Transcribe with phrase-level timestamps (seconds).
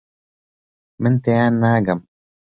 [1.01, 1.99] من تێیان ناگەم.